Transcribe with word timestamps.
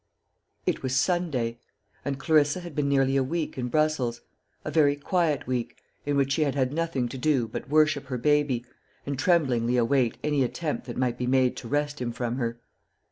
It 0.65 0.81
was 0.81 0.95
Sunday; 0.95 1.59
and 2.03 2.17
Clarissa 2.17 2.61
had 2.61 2.75
been 2.75 2.89
nearly 2.89 3.15
a 3.17 3.23
week 3.23 3.55
in 3.55 3.67
Brussels 3.67 4.21
a 4.65 4.71
very 4.71 4.95
quiet 4.95 5.45
week, 5.45 5.77
in 6.07 6.17
which 6.17 6.31
she 6.31 6.41
had 6.41 6.55
had 6.55 6.73
nothing 6.73 7.07
to 7.09 7.19
do 7.19 7.47
but 7.47 7.69
worship 7.69 8.05
her 8.07 8.17
baby, 8.17 8.65
and 9.05 9.19
tremblingly 9.19 9.77
await 9.77 10.17
any 10.23 10.43
attempt 10.43 10.87
that 10.87 10.97
might 10.97 11.19
be 11.19 11.27
made 11.27 11.55
to 11.57 11.67
wrest 11.67 12.01
him 12.01 12.11
from 12.11 12.37
her. 12.37 12.59